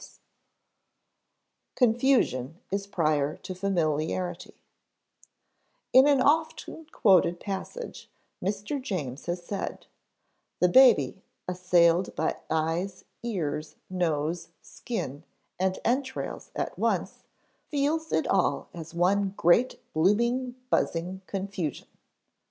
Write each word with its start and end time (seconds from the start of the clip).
[Sidenote: 0.01 0.19
Confusion 1.75 2.59
is 2.71 2.87
prior 2.87 3.37
to 3.37 3.53
familiarity] 3.53 4.55
In 5.93 6.07
an 6.07 6.19
often 6.19 6.87
quoted 6.91 7.39
passage, 7.39 8.09
Mr. 8.43 8.81
James 8.81 9.27
has 9.27 9.43
said: 9.45 9.85
"The 10.59 10.69
baby, 10.69 11.21
assailed 11.47 12.15
by 12.15 12.39
eyes, 12.49 13.03
ears, 13.21 13.75
nose, 13.91 14.47
skin, 14.63 15.23
and 15.59 15.77
entrails 15.85 16.49
at 16.55 16.79
once, 16.79 17.21
feels 17.69 18.11
it 18.11 18.25
all 18.25 18.69
as 18.73 18.95
one 18.95 19.35
great 19.37 19.79
blooming, 19.93 20.55
buzzing 20.71 21.21
confusion." 21.27 21.87